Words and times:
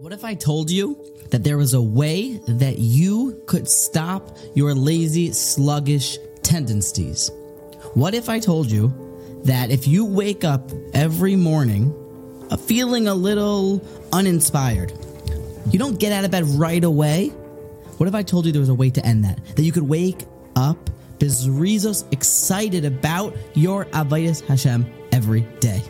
What 0.00 0.12
if 0.12 0.22
I 0.22 0.34
told 0.34 0.70
you 0.70 0.96
that 1.30 1.42
there 1.42 1.58
was 1.58 1.74
a 1.74 1.82
way 1.82 2.40
that 2.46 2.78
you 2.78 3.42
could 3.46 3.66
stop 3.66 4.38
your 4.54 4.72
lazy, 4.72 5.32
sluggish 5.32 6.18
tendencies? 6.44 7.32
What 7.94 8.14
if 8.14 8.28
I 8.28 8.38
told 8.38 8.70
you 8.70 8.94
that 9.42 9.72
if 9.72 9.88
you 9.88 10.04
wake 10.04 10.44
up 10.44 10.70
every 10.94 11.34
morning 11.34 11.92
uh, 12.48 12.56
feeling 12.56 13.08
a 13.08 13.14
little 13.14 13.84
uninspired, 14.12 14.92
you 15.72 15.80
don't 15.80 15.98
get 15.98 16.12
out 16.12 16.24
of 16.24 16.30
bed 16.30 16.44
right 16.46 16.84
away? 16.84 17.30
What 17.96 18.08
if 18.08 18.14
I 18.14 18.22
told 18.22 18.46
you 18.46 18.52
there 18.52 18.60
was 18.60 18.68
a 18.68 18.74
way 18.74 18.90
to 18.90 19.04
end 19.04 19.24
that? 19.24 19.44
That 19.56 19.62
you 19.62 19.72
could 19.72 19.88
wake 19.88 20.26
up 20.54 20.90
bezrizos 21.18 22.04
excited 22.12 22.84
about 22.84 23.36
your 23.54 23.86
Avodas 23.86 24.46
Hashem 24.46 24.86
every 25.10 25.40
day. 25.58 25.82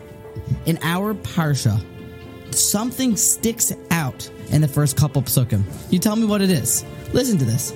In 0.65 0.79
our 0.81 1.13
Parsha, 1.13 1.79
something 2.55 3.15
sticks 3.15 3.73
out 3.91 4.29
in 4.51 4.61
the 4.61 4.67
first 4.67 4.97
couple 4.97 5.21
psukim. 5.21 5.63
You 5.91 5.99
tell 5.99 6.15
me 6.15 6.25
what 6.25 6.41
it 6.41 6.49
is. 6.49 6.85
Listen 7.13 7.37
to 7.37 7.45
this. 7.45 7.71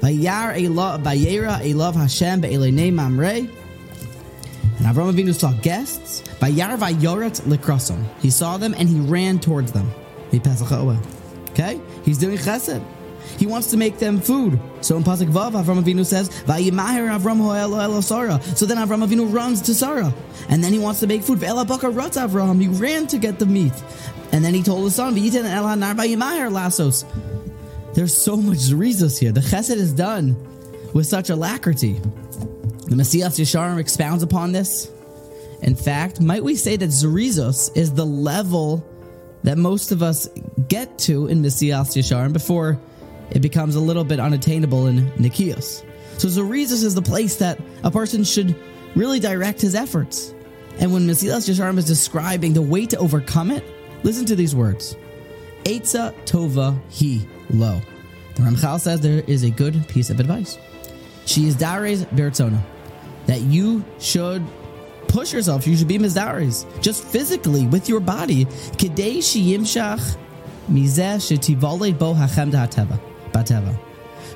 Vayar 0.00 0.54
Vayera 1.02 1.60
Elav 1.60 1.94
Hashem 1.94 2.40
Be'elenei 2.40 2.92
Mamre. 2.92 3.30
And 3.34 4.86
Avram 4.86 5.12
Avinu 5.12 5.34
saw 5.34 5.52
guests. 5.62 6.22
Vayar 6.40 6.76
Vayorat 6.76 7.40
Likrasom. 7.42 8.04
He 8.20 8.30
saw 8.30 8.56
them 8.56 8.74
and 8.76 8.88
he 8.88 8.98
ran 9.00 9.38
towards 9.38 9.72
them. 9.72 9.90
He 10.30 10.40
Okay? 11.50 11.80
He's 12.04 12.18
doing 12.18 12.38
chesed. 12.38 12.84
He 13.38 13.46
wants 13.46 13.68
to 13.70 13.76
make 13.76 13.98
them 13.98 14.20
food. 14.20 14.58
So 14.80 14.96
in 14.96 15.04
Pasuk 15.04 15.30
Vav, 15.30 15.52
Avram 15.52 15.82
Avinu 15.82 16.04
says, 16.04 16.28
"Vayimaher 16.46 17.18
Avram 17.18 17.38
Hoel 17.38 17.70
ho'elo 17.70 18.00
Sarah." 18.00 18.40
So 18.56 18.66
then 18.66 18.78
Avram 18.78 19.06
Avinu 19.06 19.32
runs 19.32 19.60
to 19.62 19.74
Sarah, 19.74 20.12
and 20.48 20.62
then 20.62 20.72
he 20.72 20.78
wants 20.78 21.00
to 21.00 21.06
make 21.06 21.22
food. 21.22 21.38
Ve'ela 21.38 21.66
bakar 21.66 21.90
ratz 21.90 22.16
Avram. 22.16 22.60
He 22.60 22.68
ran 22.68 23.06
to 23.08 23.18
get 23.18 23.38
the 23.38 23.46
meat, 23.46 23.72
and 24.32 24.44
then 24.44 24.54
he 24.54 24.62
told 24.62 24.84
his 24.84 24.94
son, 24.94 25.14
"V'yiten 25.14 25.44
el 25.44 25.64
hanar 25.64 25.94
vayimaher 25.94 26.50
lasos." 26.50 27.04
There's 27.94 28.16
so 28.16 28.36
much 28.36 28.58
zrizos 28.58 29.18
here. 29.18 29.32
The 29.32 29.40
chesed 29.40 29.76
is 29.76 29.92
done 29.92 30.36
with 30.92 31.06
such 31.06 31.28
alacrity. 31.28 32.00
The 32.88 32.96
Mesilas 32.96 33.38
Yesharim 33.38 33.78
expounds 33.78 34.22
upon 34.22 34.52
this. 34.52 34.88
In 35.62 35.74
fact, 35.74 36.20
might 36.20 36.42
we 36.42 36.56
say 36.56 36.76
that 36.76 36.90
zrizos 36.90 37.70
is 37.74 37.92
the 37.92 38.04
level 38.06 38.84
that 39.44 39.58
most 39.58 39.92
of 39.92 40.02
us 40.02 40.28
get 40.68 40.98
to 40.98 41.26
in 41.26 41.42
Mesilas 41.42 41.96
Yesharim 41.96 42.32
before 42.32 42.78
it 43.34 43.40
becomes 43.40 43.74
a 43.74 43.80
little 43.80 44.04
bit 44.04 44.20
unattainable 44.20 44.86
in 44.86 45.10
Nikios. 45.12 45.84
So 46.18 46.28
Zorizos 46.28 46.84
is 46.84 46.94
the 46.94 47.02
place 47.02 47.36
that 47.36 47.58
a 47.82 47.90
person 47.90 48.24
should 48.24 48.54
really 48.94 49.18
direct 49.18 49.60
his 49.60 49.74
efforts. 49.74 50.34
And 50.78 50.92
when 50.92 51.06
Mesilas 51.06 51.48
Yesharim 51.48 51.78
is 51.78 51.86
describing 51.86 52.52
the 52.52 52.62
way 52.62 52.86
to 52.86 52.96
overcome 52.98 53.50
it, 53.50 53.64
listen 54.02 54.26
to 54.26 54.36
these 54.36 54.54
words. 54.54 54.96
Eitza 55.64 56.14
tova 56.24 56.78
hi 56.90 57.26
lo. 57.50 57.80
The 58.34 58.42
Ramchal 58.42 58.80
says 58.80 59.00
there 59.00 59.22
is 59.26 59.44
a 59.44 59.50
good 59.50 59.86
piece 59.88 60.10
of 60.10 60.20
advice. 60.20 60.58
She 61.26 61.46
is 61.46 61.56
dares 61.56 62.04
berzona. 62.06 62.60
That 63.26 63.40
you 63.42 63.84
should 63.98 64.44
push 65.08 65.32
yourself. 65.32 65.66
You 65.66 65.76
should 65.76 65.88
be 65.88 65.98
mizdares. 65.98 66.66
Just 66.82 67.04
physically 67.04 67.66
with 67.66 67.88
your 67.88 68.00
body. 68.00 68.46
Kedei 68.76 69.18
sheyimshach 69.18 70.16
mizeh 70.68 71.16
shetivole 71.16 71.96
bo 71.96 72.14
hachem 72.14 72.50
hateva. 72.50 73.00
Bateva. 73.32 73.78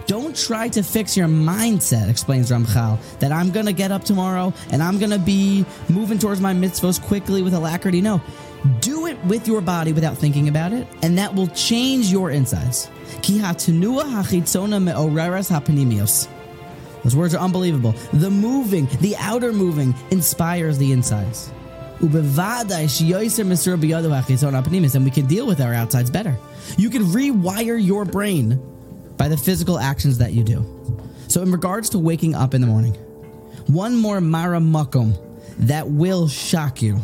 Don't 0.06 0.36
try 0.36 0.68
to 0.68 0.82
fix 0.82 1.16
your 1.16 1.26
mindset, 1.26 2.08
explains 2.08 2.50
Ramchal, 2.50 2.98
that 3.18 3.32
I'm 3.32 3.50
going 3.50 3.66
to 3.66 3.72
get 3.72 3.90
up 3.90 4.04
tomorrow 4.04 4.52
and 4.70 4.82
I'm 4.82 4.98
going 4.98 5.10
to 5.10 5.18
be 5.18 5.64
moving 5.88 6.18
towards 6.18 6.40
my 6.40 6.54
mitzvos 6.54 7.02
quickly 7.02 7.42
with 7.42 7.54
alacrity. 7.54 8.00
No, 8.00 8.20
do 8.80 9.06
it 9.06 9.22
with 9.24 9.48
your 9.48 9.60
body 9.60 9.92
without 9.92 10.16
thinking 10.16 10.48
about 10.48 10.72
it, 10.72 10.86
and 11.02 11.18
that 11.18 11.34
will 11.34 11.48
change 11.48 12.10
your 12.10 12.30
insides. 12.30 12.88
Those 17.02 17.16
words 17.16 17.34
are 17.34 17.38
unbelievable. 17.38 17.94
The 18.12 18.30
moving, 18.30 18.88
the 19.00 19.16
outer 19.18 19.52
moving, 19.52 19.94
inspires 20.10 20.78
the 20.78 20.92
insides. 20.92 21.52
And 22.00 22.12
we 25.04 25.10
can 25.10 25.26
deal 25.26 25.46
with 25.46 25.60
our 25.60 25.74
outsides 25.74 26.10
better. 26.10 26.36
You 26.76 26.90
can 26.90 27.04
rewire 27.04 27.84
your 27.84 28.04
brain 28.04 28.60
by 29.16 29.28
the 29.28 29.36
physical 29.36 29.78
actions 29.78 30.18
that 30.18 30.32
you 30.32 30.42
do. 30.42 30.64
So, 31.28 31.42
in 31.42 31.50
regards 31.50 31.90
to 31.90 31.98
waking 31.98 32.34
up 32.34 32.54
in 32.54 32.60
the 32.60 32.66
morning, 32.66 32.94
one 33.66 33.96
more 33.96 34.18
Mareh 34.18 34.62
Makom 34.62 35.18
that 35.58 35.88
will 35.88 36.28
shock 36.28 36.82
you. 36.82 37.00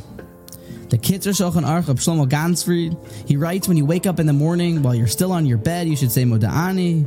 The 0.91 0.99
Kitzur 0.99 1.33
Shulchan 1.33 1.65
Aruch 1.65 1.89
of 1.89 1.99
Shlomo 1.99 2.29
Ganzfried, 2.29 2.97
he 3.27 3.37
writes 3.37 3.67
when 3.67 3.77
you 3.77 3.87
wake 3.87 4.07
up 4.07 4.21
in 4.21 4.27
the 4.27 4.33
morning 4.33 4.83
while 4.83 4.95
you're 4.95 5.07
still 5.07 5.33
on 5.33 5.47
your 5.47 5.57
bed, 5.57 5.89
you 5.89 5.97
should 5.97 6.13
say 6.13 6.25
Modeh 6.25 6.51
Ani, 6.51 7.07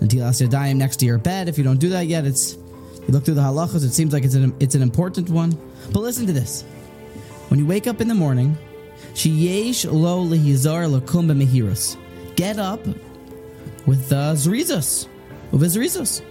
until 0.00 0.20
Yadayim 0.20 0.76
next 0.76 0.96
to 0.98 1.06
your 1.06 1.18
bed. 1.18 1.48
If 1.48 1.58
you 1.58 1.64
don't 1.64 1.78
do 1.78 1.88
that 1.90 2.06
yet, 2.06 2.24
it's 2.24 2.54
you 2.54 3.08
look 3.08 3.24
through 3.24 3.34
the 3.34 3.40
halachas, 3.40 3.84
it 3.84 3.92
seems 3.92 4.12
like 4.12 4.24
it's 4.24 4.34
an, 4.34 4.54
it's 4.60 4.74
an 4.74 4.82
important 4.82 5.30
one. 5.30 5.58
But 5.92 6.00
listen 6.00 6.26
to 6.26 6.32
this. 6.32 6.62
When 7.48 7.58
you 7.58 7.66
wake 7.66 7.86
up 7.86 8.00
in 8.00 8.08
the 8.08 8.14
morning, 8.14 8.56
Sheyesh 9.14 9.90
lo 9.90 10.24
lehizar 10.24 10.88
lakum 10.88 11.26
mehirus. 11.32 11.96
Get 12.36 12.58
up 12.58 12.86
with 13.86 14.08
the 14.08 14.34
Zrizos. 14.34 15.08
With 15.50 15.62
Zrizos. 15.62 16.22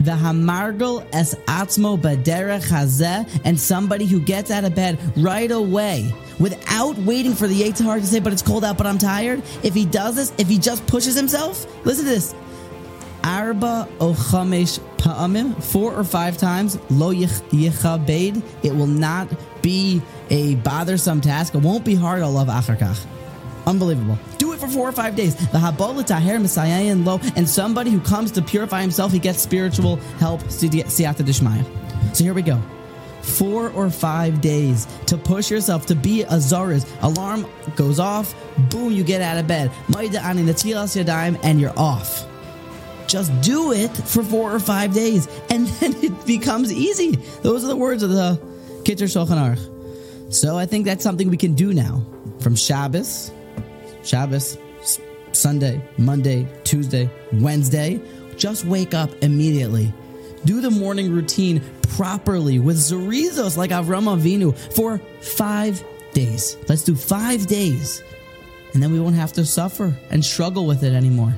The 0.00 0.12
Hamargel 0.12 1.06
es 1.12 1.34
atzmo 1.46 2.00
baderech 2.00 2.68
hazeh, 2.68 3.28
and 3.44 3.60
somebody 3.60 4.06
who 4.06 4.20
gets 4.20 4.50
out 4.50 4.64
of 4.64 4.74
bed 4.74 4.98
right 5.16 5.50
away 5.50 6.12
without 6.38 6.96
waiting 6.98 7.34
for 7.34 7.46
the 7.46 7.60
Yetzer 7.60 8.00
to 8.00 8.06
say, 8.06 8.18
but 8.18 8.32
it's 8.32 8.42
cold 8.42 8.64
out, 8.64 8.78
but 8.78 8.86
I'm 8.86 8.96
tired. 8.96 9.42
If 9.62 9.74
he 9.74 9.84
does 9.84 10.16
this, 10.16 10.32
if 10.38 10.48
he 10.48 10.58
just 10.58 10.86
pushes 10.86 11.14
himself, 11.14 11.66
listen 11.84 12.06
to 12.06 12.10
this. 12.10 12.34
Arba 13.22 13.86
ochamesh 13.98 14.80
pa'amim, 14.96 15.62
four 15.62 15.94
or 15.94 16.04
five 16.04 16.38
times, 16.38 16.78
lo 16.90 17.12
yichabed, 17.12 18.42
it 18.62 18.74
will 18.74 18.86
not 18.86 19.28
be 19.62 20.00
a 20.30 20.54
bothersome 20.56 21.20
task. 21.20 21.54
It 21.54 21.58
won't 21.58 21.84
be 21.84 21.94
hard, 21.94 22.22
I 22.22 22.26
love 22.26 22.48
acharkach. 22.48 23.04
Unbelievable. 23.66 24.18
For 24.60 24.68
four 24.68 24.86
or 24.86 24.92
five 24.92 25.16
days. 25.16 25.34
The 25.36 25.56
Habol 25.56 26.04
Taher 26.04 26.38
Messiah 26.38 26.94
Lo, 26.94 27.18
and 27.34 27.48
somebody 27.48 27.90
who 27.90 27.98
comes 27.98 28.30
to 28.32 28.42
purify 28.42 28.82
himself, 28.82 29.10
he 29.10 29.18
gets 29.18 29.40
spiritual 29.40 29.96
help, 30.18 30.42
Siyata 30.42 31.24
Dishmaya. 31.24 31.64
So 32.14 32.24
here 32.24 32.34
we 32.34 32.42
go. 32.42 32.60
Four 33.22 33.70
or 33.70 33.88
five 33.88 34.42
days 34.42 34.86
to 35.06 35.16
push 35.16 35.50
yourself 35.50 35.86
to 35.86 35.94
be 35.94 36.24
a 36.24 36.36
Zariz. 36.36 36.86
Alarm 37.00 37.46
goes 37.74 37.98
off, 37.98 38.34
boom, 38.70 38.92
you 38.92 39.02
get 39.02 39.22
out 39.22 39.38
of 39.38 39.46
bed. 39.46 39.70
And 41.42 41.58
you're 41.58 41.78
off. 41.78 42.26
Just 43.06 43.40
do 43.40 43.72
it 43.72 43.96
for 43.96 44.22
four 44.22 44.54
or 44.54 44.60
five 44.60 44.92
days, 44.92 45.26
and 45.48 45.66
then 45.80 45.94
it 46.04 46.26
becomes 46.26 46.70
easy. 46.70 47.16
Those 47.40 47.64
are 47.64 47.68
the 47.68 47.76
words 47.76 48.02
of 48.02 48.10
the 48.10 48.38
Kitzur 48.82 49.08
Shulchan 49.08 49.38
Aruch. 49.38 50.34
So 50.34 50.58
I 50.58 50.66
think 50.66 50.84
that's 50.84 51.02
something 51.02 51.30
we 51.30 51.38
can 51.38 51.54
do 51.54 51.72
now. 51.72 52.04
From 52.40 52.54
Shabbos 52.56 53.32
Shabbos, 54.02 54.58
Sunday, 55.32 55.80
Monday, 55.96 56.46
Tuesday, 56.64 57.10
Wednesday. 57.32 58.00
Just 58.36 58.64
wake 58.64 58.94
up 58.94 59.10
immediately. 59.22 59.92
Do 60.44 60.60
the 60.60 60.70
morning 60.70 61.12
routine 61.12 61.62
properly 61.90 62.58
with 62.58 62.76
Zorizos 62.76 63.56
like 63.56 63.70
Avram 63.70 64.04
Avinu 64.04 64.56
for 64.74 64.98
five 65.20 65.84
days. 66.12 66.56
Let's 66.68 66.82
do 66.82 66.94
five 66.94 67.46
days. 67.46 68.02
And 68.72 68.82
then 68.82 68.92
we 68.92 69.00
won't 69.00 69.16
have 69.16 69.32
to 69.34 69.44
suffer 69.44 69.94
and 70.10 70.24
struggle 70.24 70.66
with 70.66 70.82
it 70.82 70.92
anymore. 70.94 71.34